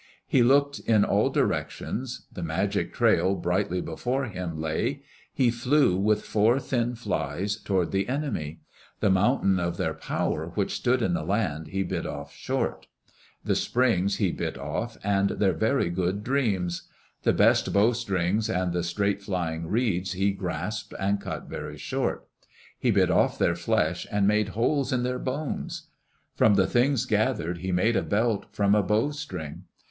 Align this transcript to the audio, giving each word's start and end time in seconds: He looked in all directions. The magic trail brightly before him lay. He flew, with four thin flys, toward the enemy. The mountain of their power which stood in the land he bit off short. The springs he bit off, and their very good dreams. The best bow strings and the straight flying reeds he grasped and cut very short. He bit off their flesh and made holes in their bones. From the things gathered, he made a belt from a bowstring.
He 0.25 0.41
looked 0.41 0.79
in 0.79 1.05
all 1.05 1.29
directions. 1.29 2.25
The 2.33 2.41
magic 2.41 2.91
trail 2.91 3.35
brightly 3.35 3.81
before 3.81 4.25
him 4.25 4.59
lay. 4.59 5.03
He 5.31 5.51
flew, 5.51 5.95
with 5.95 6.23
four 6.23 6.59
thin 6.59 6.95
flys, 6.95 7.55
toward 7.55 7.91
the 7.91 8.09
enemy. 8.09 8.61
The 8.99 9.11
mountain 9.11 9.59
of 9.59 9.77
their 9.77 9.93
power 9.93 10.47
which 10.55 10.73
stood 10.73 11.03
in 11.03 11.13
the 11.13 11.21
land 11.21 11.67
he 11.67 11.83
bit 11.83 12.07
off 12.07 12.33
short. 12.33 12.87
The 13.43 13.53
springs 13.53 14.15
he 14.15 14.31
bit 14.31 14.57
off, 14.57 14.97
and 15.03 15.29
their 15.29 15.53
very 15.53 15.91
good 15.91 16.23
dreams. 16.23 16.87
The 17.21 17.31
best 17.31 17.71
bow 17.71 17.91
strings 17.93 18.49
and 18.49 18.73
the 18.73 18.81
straight 18.81 19.21
flying 19.21 19.67
reeds 19.67 20.13
he 20.13 20.31
grasped 20.31 20.95
and 20.99 21.21
cut 21.21 21.43
very 21.43 21.77
short. 21.77 22.27
He 22.79 22.89
bit 22.89 23.11
off 23.11 23.37
their 23.37 23.53
flesh 23.55 24.07
and 24.11 24.27
made 24.27 24.49
holes 24.57 24.91
in 24.91 25.03
their 25.03 25.19
bones. 25.19 25.89
From 26.35 26.55
the 26.55 26.65
things 26.65 27.05
gathered, 27.05 27.59
he 27.59 27.71
made 27.71 27.95
a 27.95 28.01
belt 28.01 28.47
from 28.51 28.73
a 28.73 28.81
bowstring. 28.81 29.65